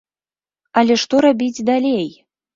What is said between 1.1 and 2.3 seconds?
рабіць далей?